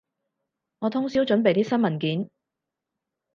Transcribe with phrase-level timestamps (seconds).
[0.79, 2.31] 我通宵準備啲新文件